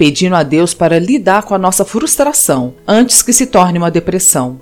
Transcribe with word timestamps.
pedindo 0.00 0.34
a 0.34 0.42
Deus 0.42 0.72
para 0.72 0.98
lidar 0.98 1.42
com 1.42 1.54
a 1.54 1.58
nossa 1.58 1.84
frustração 1.84 2.72
antes 2.88 3.20
que 3.20 3.34
se 3.34 3.44
torne 3.44 3.76
uma 3.76 3.90
depressão. 3.90 4.58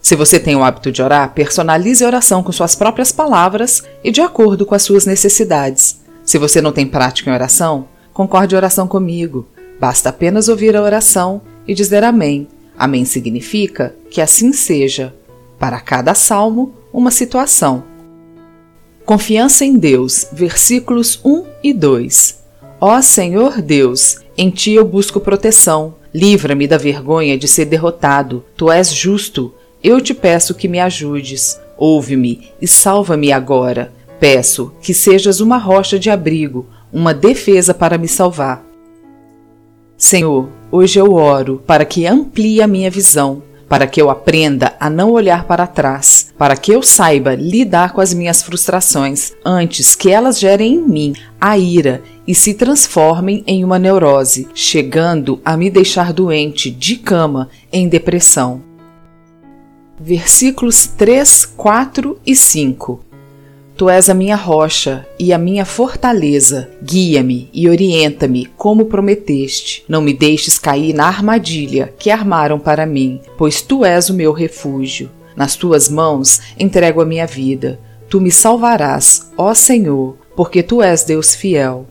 Se 0.00 0.16
você 0.16 0.40
tem 0.40 0.56
o 0.56 0.64
hábito 0.64 0.90
de 0.90 1.02
orar, 1.02 1.34
personalize 1.34 2.02
a 2.02 2.06
oração 2.06 2.42
com 2.42 2.50
suas 2.52 2.74
próprias 2.74 3.12
palavras 3.12 3.82
e 4.02 4.10
de 4.10 4.22
acordo 4.22 4.64
com 4.64 4.74
as 4.74 4.82
suas 4.82 5.04
necessidades. 5.04 6.00
Se 6.24 6.38
você 6.38 6.62
não 6.62 6.72
tem 6.72 6.86
prática 6.86 7.28
em 7.28 7.34
oração, 7.34 7.86
concorde 8.14 8.54
a 8.54 8.58
oração 8.58 8.88
comigo. 8.88 9.46
Basta 9.78 10.08
apenas 10.08 10.48
ouvir 10.48 10.74
a 10.74 10.82
oração 10.82 11.42
e 11.66 11.74
dizer 11.74 12.02
Amém. 12.02 12.48
Amém 12.74 13.04
significa 13.04 13.94
que 14.10 14.22
assim 14.22 14.54
seja. 14.54 15.14
Para 15.58 15.80
cada 15.80 16.14
salmo, 16.14 16.72
uma 16.90 17.10
situação. 17.10 17.84
Confiança 19.04 19.66
em 19.66 19.76
Deus, 19.76 20.28
versículos 20.32 21.20
1 21.22 21.44
e 21.62 21.74
2. 21.74 22.38
Ó 22.80 23.02
Senhor 23.02 23.60
Deus, 23.60 24.20
em 24.38 24.50
ti 24.50 24.74
eu 24.74 24.84
busco 24.84 25.18
proteção. 25.18 25.96
Livra-me 26.14 26.68
da 26.68 26.78
vergonha 26.78 27.36
de 27.36 27.48
ser 27.48 27.64
derrotado. 27.64 28.44
Tu 28.56 28.70
és 28.70 28.94
justo. 28.94 29.52
Eu 29.82 30.00
te 30.00 30.14
peço 30.14 30.54
que 30.54 30.68
me 30.68 30.78
ajudes. 30.78 31.60
Ouve-me 31.76 32.48
e 32.62 32.66
salva-me 32.68 33.32
agora. 33.32 33.92
Peço 34.20 34.72
que 34.80 34.94
sejas 34.94 35.40
uma 35.40 35.58
rocha 35.58 35.98
de 35.98 36.08
abrigo, 36.08 36.66
uma 36.92 37.12
defesa 37.12 37.74
para 37.74 37.98
me 37.98 38.06
salvar. 38.06 38.64
Senhor, 39.96 40.48
hoje 40.70 41.00
eu 41.00 41.14
oro 41.14 41.60
para 41.66 41.84
que 41.84 42.06
amplie 42.06 42.62
a 42.62 42.68
minha 42.68 42.90
visão, 42.90 43.42
para 43.68 43.88
que 43.88 44.00
eu 44.00 44.08
aprenda 44.08 44.74
a 44.78 44.88
não 44.88 45.10
olhar 45.10 45.44
para 45.44 45.66
trás, 45.66 46.32
para 46.38 46.56
que 46.56 46.72
eu 46.72 46.82
saiba 46.82 47.34
lidar 47.34 47.92
com 47.92 48.00
as 48.00 48.14
minhas 48.14 48.40
frustrações 48.40 49.32
antes 49.44 49.96
que 49.96 50.10
elas 50.10 50.38
gerem 50.38 50.74
em 50.74 50.82
mim 50.82 51.14
a 51.40 51.58
ira 51.58 52.02
e 52.28 52.34
se 52.34 52.52
transformem 52.52 53.42
em 53.46 53.64
uma 53.64 53.78
neurose, 53.78 54.46
chegando 54.54 55.40
a 55.42 55.56
me 55.56 55.70
deixar 55.70 56.12
doente 56.12 56.70
de 56.70 56.96
cama 56.96 57.48
em 57.72 57.88
depressão. 57.88 58.62
Versículos 59.98 60.86
3, 60.86 61.46
4 61.56 62.20
e 62.26 62.36
5 62.36 63.08
Tu 63.78 63.88
és 63.88 64.10
a 64.10 64.14
minha 64.14 64.34
rocha 64.34 65.06
e 65.18 65.32
a 65.32 65.38
minha 65.38 65.64
fortaleza. 65.64 66.68
Guia-me 66.82 67.48
e 67.54 67.68
orienta-me 67.68 68.46
como 68.56 68.86
prometeste. 68.86 69.84
Não 69.88 70.02
me 70.02 70.12
deixes 70.12 70.58
cair 70.58 70.92
na 70.92 71.06
armadilha 71.06 71.94
que 71.96 72.10
armaram 72.10 72.58
para 72.58 72.84
mim, 72.84 73.20
pois 73.38 73.62
tu 73.62 73.84
és 73.84 74.10
o 74.10 74.14
meu 74.14 74.32
refúgio. 74.32 75.08
Nas 75.36 75.54
tuas 75.54 75.88
mãos 75.88 76.40
entrego 76.58 77.00
a 77.00 77.06
minha 77.06 77.24
vida. 77.24 77.78
Tu 78.10 78.20
me 78.20 78.32
salvarás, 78.32 79.30
ó 79.36 79.54
Senhor, 79.54 80.16
porque 80.34 80.60
tu 80.60 80.82
és 80.82 81.04
Deus 81.04 81.36
fiel. 81.36 81.86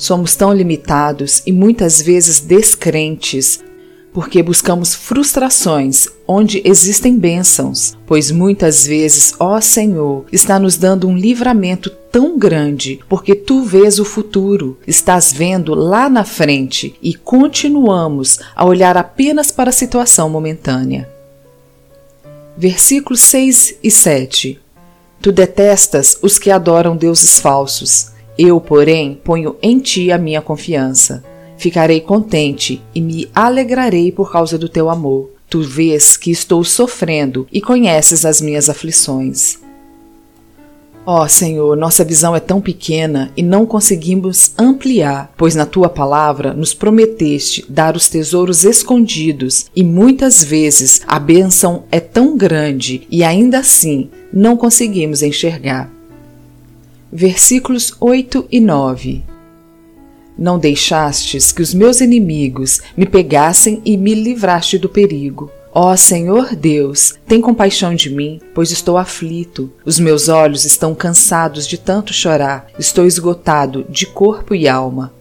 Somos 0.00 0.34
tão 0.34 0.50
limitados 0.50 1.42
e 1.44 1.52
muitas 1.52 2.00
vezes 2.00 2.40
descrentes 2.40 3.62
porque 4.14 4.42
buscamos 4.42 4.94
frustrações 4.94 6.08
onde 6.26 6.62
existem 6.64 7.18
bênçãos, 7.18 7.98
pois 8.06 8.30
muitas 8.30 8.86
vezes, 8.86 9.34
ó 9.38 9.60
Senhor, 9.60 10.24
está 10.32 10.58
nos 10.58 10.78
dando 10.78 11.06
um 11.06 11.14
livramento 11.14 11.90
tão 12.10 12.38
grande, 12.38 12.98
porque 13.10 13.34
tu 13.34 13.62
vês 13.62 13.98
o 13.98 14.04
futuro, 14.06 14.78
estás 14.86 15.34
vendo 15.34 15.74
lá 15.74 16.08
na 16.08 16.24
frente 16.24 16.94
e 17.02 17.12
continuamos 17.12 18.40
a 18.56 18.64
olhar 18.64 18.96
apenas 18.96 19.50
para 19.50 19.68
a 19.68 19.72
situação 19.72 20.30
momentânea. 20.30 21.06
Versículos 22.56 23.20
6 23.20 23.76
e 23.84 23.90
7 23.90 24.58
Tu 25.20 25.30
detestas 25.30 26.16
os 26.22 26.38
que 26.38 26.50
adoram 26.50 26.96
deuses 26.96 27.38
falsos. 27.38 28.12
Eu, 28.42 28.58
porém, 28.58 29.20
ponho 29.22 29.56
em 29.60 29.78
ti 29.78 30.10
a 30.10 30.16
minha 30.16 30.40
confiança. 30.40 31.22
Ficarei 31.58 32.00
contente 32.00 32.80
e 32.94 32.98
me 32.98 33.28
alegrarei 33.34 34.10
por 34.10 34.32
causa 34.32 34.56
do 34.56 34.66
teu 34.66 34.88
amor. 34.88 35.28
Tu 35.50 35.60
vês 35.60 36.16
que 36.16 36.30
estou 36.30 36.64
sofrendo 36.64 37.46
e 37.52 37.60
conheces 37.60 38.24
as 38.24 38.40
minhas 38.40 38.70
aflições. 38.70 39.58
Ó 41.04 41.22
oh, 41.22 41.28
Senhor, 41.28 41.76
nossa 41.76 42.02
visão 42.02 42.34
é 42.34 42.40
tão 42.40 42.62
pequena 42.62 43.30
e 43.36 43.42
não 43.42 43.66
conseguimos 43.66 44.52
ampliar, 44.56 45.34
pois 45.36 45.54
na 45.54 45.66
tua 45.66 45.90
palavra 45.90 46.54
nos 46.54 46.72
prometeste 46.72 47.66
dar 47.68 47.94
os 47.94 48.08
tesouros 48.08 48.64
escondidos 48.64 49.66
e 49.76 49.84
muitas 49.84 50.42
vezes 50.42 51.02
a 51.06 51.18
bênção 51.18 51.84
é 51.92 52.00
tão 52.00 52.38
grande 52.38 53.06
e 53.10 53.22
ainda 53.22 53.58
assim 53.58 54.08
não 54.32 54.56
conseguimos 54.56 55.22
enxergar. 55.22 55.99
Versículos 57.12 57.94
8 58.00 58.46
e 58.50 58.60
9 58.60 59.24
não 60.40 60.58
deixastes 60.58 61.52
que 61.52 61.60
os 61.60 61.74
meus 61.74 62.00
inimigos 62.00 62.80
me 62.96 63.04
pegassem 63.04 63.82
e 63.84 63.94
me 63.98 64.14
livraste 64.14 64.78
do 64.78 64.88
perigo. 64.88 65.50
Ó 65.72 65.94
Senhor 65.94 66.56
Deus, 66.56 67.14
tem 67.26 67.42
compaixão 67.42 67.94
de 67.94 68.08
mim, 68.08 68.40
pois 68.54 68.70
estou 68.70 68.96
aflito. 68.96 69.70
Os 69.84 70.00
meus 70.00 70.30
olhos 70.30 70.64
estão 70.64 70.94
cansados 70.94 71.66
de 71.68 71.76
tanto 71.76 72.14
chorar, 72.14 72.68
estou 72.78 73.04
esgotado 73.04 73.84
de 73.88 74.06
corpo 74.06 74.54
e 74.54 74.66
alma. 74.66 75.12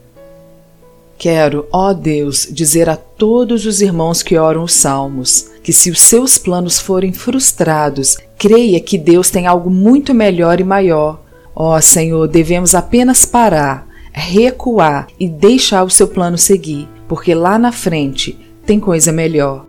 Quero, 1.18 1.68
ó 1.70 1.92
Deus, 1.92 2.48
dizer 2.50 2.88
a 2.90 2.96
todos 2.96 3.66
os 3.66 3.82
irmãos 3.82 4.24
que 4.24 4.38
oram 4.38 4.64
os 4.64 4.74
salmos 4.74 5.50
que, 5.62 5.74
se 5.74 5.92
os 5.92 6.00
seus 6.00 6.38
planos 6.38 6.80
forem 6.80 7.12
frustrados, 7.12 8.18
creia 8.38 8.80
que 8.80 8.98
Deus 8.98 9.30
tem 9.30 9.46
algo 9.46 9.70
muito 9.70 10.14
melhor 10.14 10.62
e 10.62 10.64
maior. 10.64 11.20
Ó 11.62 11.82
Senhor, 11.82 12.26
devemos 12.26 12.74
apenas 12.74 13.26
parar 13.26 13.90
recuar 14.14 15.08
e 15.20 15.28
deixar 15.28 15.84
o 15.84 15.90
seu 15.90 16.08
plano 16.08 16.38
seguir, 16.38 16.88
porque 17.08 17.36
lá 17.36 17.60
na 17.60 17.72
frente 17.72 18.40
tem 18.66 18.80
coisa 18.80 19.12
melhor. 19.12 19.66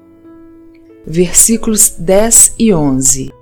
Versículos 1.06 1.90
10 1.98 2.54
e 2.58 2.72
11 2.72 3.32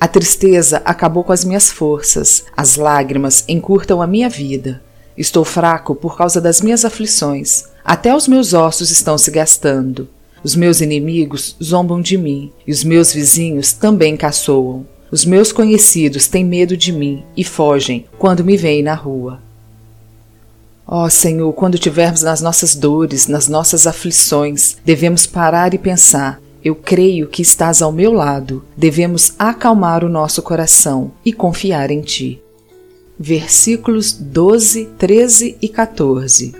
A 0.00 0.06
tristeza 0.06 0.80
acabou 0.84 1.24
com 1.24 1.32
as 1.32 1.44
minhas 1.44 1.72
forças, 1.72 2.44
as 2.56 2.76
lágrimas 2.76 3.44
encurtam 3.48 4.00
a 4.00 4.06
minha 4.06 4.28
vida. 4.28 4.82
Estou 5.16 5.44
fraco 5.44 5.94
por 5.94 6.16
causa 6.16 6.40
das 6.40 6.60
minhas 6.60 6.84
aflições, 6.84 7.64
até 7.84 8.14
os 8.14 8.28
meus 8.28 8.54
ossos 8.54 8.90
estão 8.90 9.18
se 9.18 9.30
gastando. 9.30 10.08
Os 10.44 10.56
meus 10.56 10.80
inimigos 10.80 11.56
zombam 11.62 12.00
de 12.00 12.16
mim, 12.16 12.52
e 12.66 12.72
os 12.72 12.82
meus 12.82 13.12
vizinhos 13.12 13.72
também 13.72 14.16
caçoam. 14.16 14.86
Os 15.12 15.26
meus 15.26 15.52
conhecidos 15.52 16.26
têm 16.26 16.42
medo 16.42 16.74
de 16.74 16.90
mim 16.90 17.22
e 17.36 17.44
fogem 17.44 18.06
quando 18.18 18.42
me 18.42 18.56
veem 18.56 18.82
na 18.82 18.94
rua. 18.94 19.42
Ó 20.86 21.04
oh, 21.04 21.10
Senhor, 21.10 21.52
quando 21.52 21.78
tivermos 21.78 22.22
nas 22.22 22.40
nossas 22.40 22.74
dores, 22.74 23.28
nas 23.28 23.46
nossas 23.46 23.86
aflições, 23.86 24.78
devemos 24.82 25.26
parar 25.26 25.74
e 25.74 25.78
pensar: 25.78 26.40
eu 26.64 26.74
creio 26.74 27.28
que 27.28 27.42
estás 27.42 27.82
ao 27.82 27.92
meu 27.92 28.10
lado. 28.10 28.64
Devemos 28.74 29.34
acalmar 29.38 30.02
o 30.02 30.08
nosso 30.08 30.40
coração 30.40 31.12
e 31.22 31.30
confiar 31.30 31.90
em 31.90 32.00
Ti. 32.00 32.42
Versículos 33.20 34.12
12, 34.14 34.86
13 34.98 35.58
e 35.60 35.68
14 35.68 36.54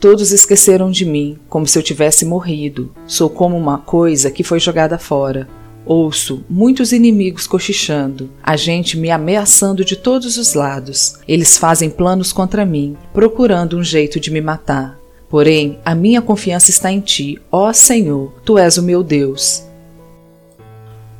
Todos 0.00 0.32
esqueceram 0.32 0.90
de 0.90 1.04
mim, 1.04 1.38
como 1.48 1.66
se 1.66 1.78
eu 1.78 1.82
tivesse 1.82 2.24
morrido. 2.24 2.92
Sou 3.06 3.30
como 3.30 3.56
uma 3.56 3.78
coisa 3.78 4.32
que 4.32 4.42
foi 4.42 4.58
jogada 4.58 4.98
fora. 4.98 5.48
Ouço 5.86 6.42
muitos 6.48 6.92
inimigos 6.92 7.46
cochichando, 7.46 8.30
a 8.42 8.56
gente 8.56 8.96
me 8.96 9.10
ameaçando 9.10 9.84
de 9.84 9.96
todos 9.96 10.38
os 10.38 10.54
lados. 10.54 11.16
Eles 11.28 11.58
fazem 11.58 11.90
planos 11.90 12.32
contra 12.32 12.64
mim, 12.64 12.96
procurando 13.12 13.76
um 13.76 13.84
jeito 13.84 14.18
de 14.18 14.30
me 14.30 14.40
matar. 14.40 14.98
Porém, 15.28 15.78
a 15.84 15.94
minha 15.94 16.22
confiança 16.22 16.70
está 16.70 16.90
em 16.90 17.00
ti, 17.00 17.38
ó 17.52 17.72
Senhor, 17.72 18.32
tu 18.44 18.56
és 18.56 18.78
o 18.78 18.82
meu 18.82 19.02
Deus. 19.02 19.62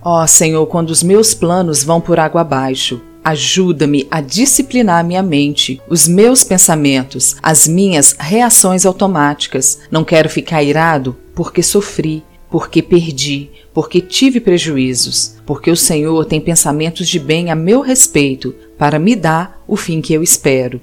Ó 0.02 0.26
Senhor, 0.26 0.66
quando 0.66 0.90
os 0.90 1.02
meus 1.02 1.34
planos 1.34 1.84
vão 1.84 2.00
por 2.00 2.19
água 2.19 2.40
abaixo, 2.40 3.02
ajuda-me 3.25 4.06
a 4.11 4.20
disciplinar 4.20 5.05
minha 5.05 5.22
mente, 5.22 5.81
os 5.88 6.06
meus 6.06 6.44
pensamentos, 6.44 7.37
as 7.43 7.66
minhas 7.66 8.14
reações 8.19 8.87
automáticas. 8.87 9.81
Não 9.90 10.05
quero 10.05 10.28
ficar 10.28 10.62
irado 10.62 11.16
porque 11.34 11.62
sofri, 11.62 12.22
porque 12.54 12.80
perdi, 12.80 13.50
porque 13.72 14.00
tive 14.00 14.38
prejuízos, 14.38 15.34
porque 15.44 15.72
o 15.72 15.76
Senhor 15.76 16.24
tem 16.24 16.40
pensamentos 16.40 17.08
de 17.08 17.18
bem 17.18 17.50
a 17.50 17.54
meu 17.56 17.80
respeito, 17.80 18.54
para 18.78 18.96
me 18.96 19.16
dar 19.16 19.60
o 19.66 19.74
fim 19.74 20.00
que 20.00 20.14
eu 20.14 20.22
espero. 20.22 20.80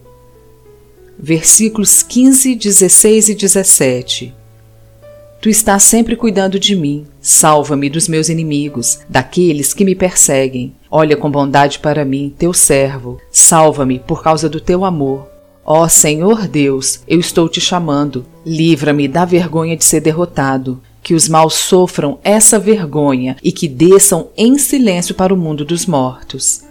Versículos 1.17 2.03
15, 2.03 2.55
16 2.55 3.29
e 3.29 3.35
17 3.35 4.33
Tu 5.41 5.47
estás 5.47 5.83
sempre 5.83 6.17
cuidando 6.17 6.59
de 6.59 6.75
mim. 6.75 7.05
Salva-me 7.21 7.89
dos 7.89 8.09
meus 8.09 8.27
inimigos, 8.27 8.99
daqueles 9.07 9.73
que 9.73 9.85
me 9.85 9.95
perseguem. 9.95 10.75
Olha 10.89 11.15
com 11.15 11.31
bondade 11.31 11.79
para 11.79 12.03
mim, 12.03 12.35
teu 12.37 12.51
servo. 12.51 13.17
Salva-me 13.31 13.97
por 13.97 14.21
causa 14.21 14.49
do 14.49 14.59
teu 14.59 14.83
amor. 14.83 15.25
Ó 15.63 15.87
Senhor 15.87 16.49
Deus, 16.49 16.99
eu 17.07 17.17
estou 17.17 17.47
te 17.47 17.61
chamando. 17.61 18.25
Livra-me 18.45 19.07
da 19.07 19.23
vergonha 19.23 19.77
de 19.77 19.85
ser 19.85 20.01
derrotado. 20.01 20.81
Que 21.01 21.13
os 21.13 21.27
maus 21.27 21.55
sofram 21.55 22.19
essa 22.23 22.59
vergonha 22.59 23.35
e 23.43 23.51
que 23.51 23.67
desçam 23.67 24.29
em 24.37 24.57
silêncio 24.57 25.15
para 25.15 25.33
o 25.33 25.37
mundo 25.37 25.65
dos 25.65 25.85
mortos. 25.85 26.63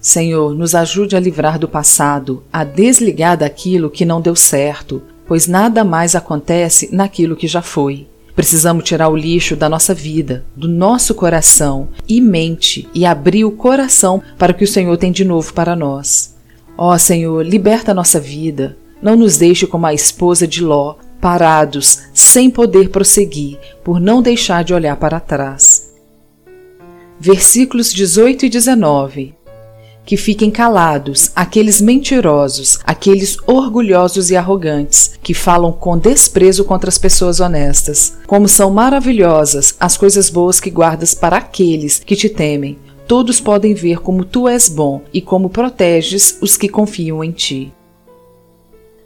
Senhor, 0.00 0.54
nos 0.54 0.74
ajude 0.74 1.14
a 1.14 1.20
livrar 1.20 1.58
do 1.58 1.68
passado, 1.68 2.42
a 2.52 2.64
desligar 2.64 3.36
daquilo 3.36 3.88
que 3.88 4.04
não 4.04 4.20
deu 4.20 4.34
certo, 4.34 5.00
pois 5.26 5.46
nada 5.46 5.84
mais 5.84 6.16
acontece 6.16 6.88
naquilo 6.92 7.36
que 7.36 7.46
já 7.46 7.62
foi. 7.62 8.08
Precisamos 8.34 8.84
tirar 8.84 9.08
o 9.10 9.16
lixo 9.16 9.54
da 9.54 9.68
nossa 9.68 9.94
vida, 9.94 10.44
do 10.56 10.66
nosso 10.66 11.14
coração 11.14 11.88
e 12.08 12.20
mente 12.20 12.88
e 12.94 13.04
abrir 13.04 13.44
o 13.44 13.52
coração 13.52 14.22
para 14.38 14.52
o 14.52 14.54
que 14.54 14.64
o 14.64 14.68
Senhor 14.68 14.96
tem 14.96 15.12
de 15.12 15.24
novo 15.24 15.52
para 15.52 15.76
nós. 15.76 16.34
Ó 16.76 16.96
Senhor, 16.96 17.44
liberta 17.44 17.92
a 17.92 17.94
nossa 17.94 18.18
vida. 18.18 18.76
Não 19.02 19.16
nos 19.16 19.36
deixe 19.36 19.66
como 19.66 19.86
a 19.86 19.92
esposa 19.92 20.46
de 20.46 20.62
Ló, 20.64 20.96
parados, 21.22 22.00
sem 22.12 22.50
poder 22.50 22.88
prosseguir, 22.88 23.56
por 23.84 24.00
não 24.00 24.20
deixar 24.20 24.64
de 24.64 24.74
olhar 24.74 24.96
para 24.96 25.20
trás. 25.20 25.94
Versículos 27.20 27.92
18 27.94 28.46
e 28.46 28.48
19 28.48 29.34
que 30.04 30.16
fiquem 30.16 30.50
calados 30.50 31.30
aqueles 31.36 31.80
mentirosos, 31.80 32.80
aqueles 32.84 33.36
orgulhosos 33.46 34.30
e 34.30 34.36
arrogantes, 34.36 35.12
que 35.22 35.32
falam 35.32 35.70
com 35.70 35.96
desprezo 35.96 36.64
contra 36.64 36.88
as 36.88 36.98
pessoas 36.98 37.38
honestas. 37.38 38.18
Como 38.26 38.48
são 38.48 38.68
maravilhosas 38.70 39.76
as 39.78 39.96
coisas 39.96 40.28
boas 40.28 40.58
que 40.58 40.70
guardas 40.70 41.14
para 41.14 41.36
aqueles 41.36 42.00
que 42.00 42.16
te 42.16 42.28
temem. 42.28 42.78
Todos 43.06 43.40
podem 43.40 43.74
ver 43.74 44.00
como 44.00 44.24
tu 44.24 44.48
és 44.48 44.68
bom 44.68 45.02
e 45.12 45.20
como 45.20 45.48
proteges 45.48 46.36
os 46.40 46.56
que 46.56 46.68
confiam 46.68 47.22
em 47.22 47.30
ti. 47.30 47.72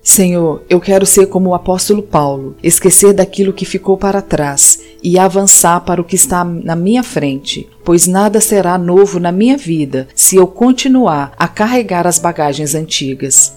Senhor, 0.06 0.62
eu 0.70 0.80
quero 0.80 1.04
ser 1.04 1.26
como 1.26 1.50
o 1.50 1.54
apóstolo 1.54 2.00
Paulo, 2.00 2.54
esquecer 2.62 3.12
daquilo 3.12 3.52
que 3.52 3.64
ficou 3.64 3.96
para 3.96 4.22
trás 4.22 4.78
e 5.02 5.18
avançar 5.18 5.80
para 5.80 6.00
o 6.00 6.04
que 6.04 6.14
está 6.14 6.44
na 6.44 6.76
minha 6.76 7.02
frente, 7.02 7.68
pois 7.84 8.06
nada 8.06 8.40
será 8.40 8.78
novo 8.78 9.18
na 9.18 9.32
minha 9.32 9.56
vida 9.56 10.06
se 10.14 10.36
eu 10.36 10.46
continuar 10.46 11.32
a 11.36 11.48
carregar 11.48 12.06
as 12.06 12.20
bagagens 12.20 12.72
antigas. 12.72 13.52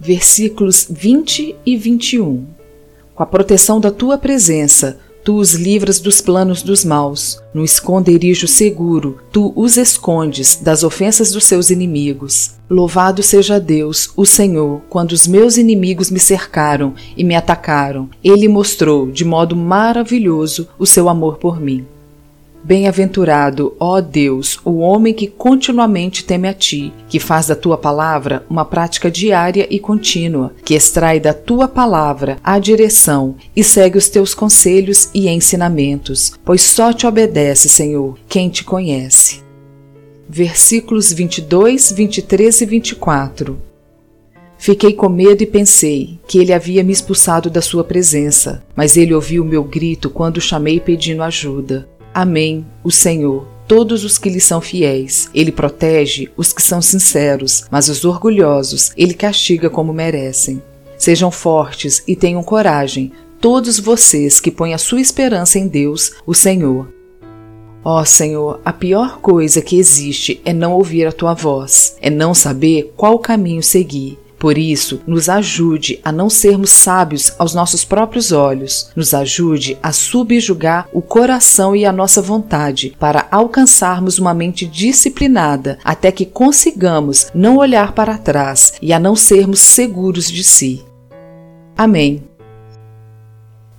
Versículos 0.00 0.86
20 0.88 1.54
e 1.66 1.76
21 1.76 2.46
Com 3.14 3.22
a 3.22 3.26
proteção 3.26 3.78
da 3.78 3.90
tua 3.90 4.16
presença, 4.16 5.00
Tu 5.24 5.36
os 5.36 5.54
livras 5.54 6.00
dos 6.00 6.20
planos 6.20 6.62
dos 6.62 6.84
maus. 6.84 7.40
No 7.54 7.62
esconderijo 7.62 8.48
seguro, 8.48 9.20
tu 9.30 9.52
os 9.54 9.76
escondes 9.76 10.56
das 10.56 10.82
ofensas 10.82 11.30
dos 11.30 11.44
seus 11.44 11.70
inimigos. 11.70 12.54
Louvado 12.68 13.22
seja 13.22 13.60
Deus, 13.60 14.10
o 14.16 14.26
Senhor, 14.26 14.80
quando 14.88 15.12
os 15.12 15.28
meus 15.28 15.56
inimigos 15.56 16.10
me 16.10 16.18
cercaram 16.18 16.94
e 17.16 17.22
me 17.22 17.36
atacaram. 17.36 18.10
Ele 18.24 18.48
mostrou 18.48 19.12
de 19.12 19.24
modo 19.24 19.54
maravilhoso 19.54 20.66
o 20.76 20.86
seu 20.86 21.08
amor 21.08 21.38
por 21.38 21.60
mim. 21.60 21.86
Bem-aventurado, 22.64 23.74
ó 23.80 24.00
Deus, 24.00 24.60
o 24.64 24.78
homem 24.78 25.12
que 25.12 25.26
continuamente 25.26 26.24
teme 26.24 26.46
a 26.46 26.54
ti, 26.54 26.92
que 27.08 27.18
faz 27.18 27.48
da 27.48 27.56
tua 27.56 27.76
palavra 27.76 28.46
uma 28.48 28.64
prática 28.64 29.10
diária 29.10 29.66
e 29.68 29.80
contínua, 29.80 30.54
que 30.64 30.74
extrai 30.74 31.18
da 31.18 31.34
tua 31.34 31.66
palavra 31.66 32.36
a 32.42 32.60
direção 32.60 33.34
e 33.56 33.64
segue 33.64 33.98
os 33.98 34.08
teus 34.08 34.32
conselhos 34.32 35.10
e 35.12 35.28
ensinamentos, 35.28 36.34
pois 36.44 36.62
só 36.62 36.92
te 36.92 37.04
obedece, 37.04 37.68
Senhor, 37.68 38.16
quem 38.28 38.48
te 38.48 38.62
conhece. 38.62 39.42
Versículos 40.28 41.12
22, 41.12 41.90
23 41.90 42.60
e 42.60 42.66
24 42.66 43.72
Fiquei 44.62 44.92
com 44.92 45.08
medo 45.08 45.42
e 45.42 45.46
pensei 45.46 46.20
que 46.28 46.38
ele 46.38 46.52
havia 46.52 46.84
me 46.84 46.92
expulsado 46.92 47.50
da 47.50 47.60
sua 47.60 47.82
presença, 47.82 48.62
mas 48.76 48.96
ele 48.96 49.12
ouviu 49.12 49.42
o 49.42 49.46
meu 49.46 49.64
grito 49.64 50.08
quando 50.08 50.40
chamei 50.40 50.78
pedindo 50.78 51.24
ajuda. 51.24 51.88
Amém, 52.14 52.66
o 52.84 52.90
Senhor, 52.90 53.48
todos 53.66 54.04
os 54.04 54.18
que 54.18 54.28
lhe 54.28 54.40
são 54.40 54.60
fiéis. 54.60 55.30
Ele 55.34 55.50
protege 55.50 56.30
os 56.36 56.52
que 56.52 56.62
são 56.62 56.82
sinceros, 56.82 57.64
mas 57.70 57.88
os 57.88 58.04
orgulhosos 58.04 58.92
ele 58.96 59.14
castiga 59.14 59.70
como 59.70 59.92
merecem. 59.92 60.62
Sejam 60.98 61.30
fortes 61.30 62.02
e 62.06 62.14
tenham 62.14 62.42
coragem, 62.42 63.12
todos 63.40 63.78
vocês 63.78 64.38
que 64.38 64.50
põem 64.50 64.74
a 64.74 64.78
sua 64.78 65.00
esperança 65.00 65.58
em 65.58 65.66
Deus, 65.66 66.12
o 66.26 66.34
Senhor. 66.34 66.92
Ó 67.84 68.00
oh, 68.00 68.04
Senhor, 68.04 68.60
a 68.64 68.72
pior 68.72 69.18
coisa 69.18 69.60
que 69.60 69.76
existe 69.76 70.40
é 70.44 70.52
não 70.52 70.72
ouvir 70.72 71.06
a 71.06 71.12
tua 71.12 71.34
voz, 71.34 71.96
é 72.00 72.08
não 72.08 72.32
saber 72.32 72.92
qual 72.96 73.18
caminho 73.18 73.62
seguir. 73.62 74.21
Por 74.42 74.58
isso, 74.58 75.00
nos 75.06 75.28
ajude 75.28 76.00
a 76.04 76.10
não 76.10 76.28
sermos 76.28 76.70
sábios 76.70 77.32
aos 77.38 77.54
nossos 77.54 77.84
próprios 77.84 78.32
olhos, 78.32 78.90
nos 78.96 79.14
ajude 79.14 79.78
a 79.80 79.92
subjugar 79.92 80.88
o 80.92 81.00
coração 81.00 81.76
e 81.76 81.86
a 81.86 81.92
nossa 81.92 82.20
vontade 82.20 82.92
para 82.98 83.28
alcançarmos 83.30 84.18
uma 84.18 84.34
mente 84.34 84.66
disciplinada 84.66 85.78
até 85.84 86.10
que 86.10 86.26
consigamos 86.26 87.28
não 87.32 87.58
olhar 87.58 87.92
para 87.92 88.18
trás 88.18 88.72
e 88.82 88.92
a 88.92 88.98
não 88.98 89.14
sermos 89.14 89.60
seguros 89.60 90.28
de 90.28 90.42
si. 90.42 90.84
Amém. 91.76 92.24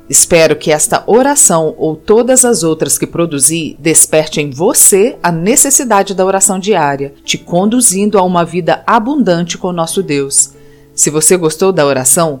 Espero 0.08 0.56
que 0.56 0.72
esta 0.72 1.04
oração 1.06 1.74
ou 1.76 1.94
todas 1.94 2.46
as 2.46 2.62
outras 2.62 2.96
que 2.96 3.06
produzi 3.06 3.76
desperte 3.78 4.40
em 4.40 4.48
você 4.48 5.18
a 5.22 5.30
necessidade 5.30 6.14
da 6.14 6.24
oração 6.24 6.58
diária, 6.58 7.12
te 7.22 7.36
conduzindo 7.36 8.18
a 8.18 8.22
uma 8.22 8.42
vida 8.42 8.82
abundante 8.86 9.58
com 9.58 9.70
nosso 9.70 10.02
Deus. 10.02 10.54
Se 10.94 11.10
você 11.10 11.36
gostou 11.36 11.70
da 11.70 11.84
oração, 11.84 12.40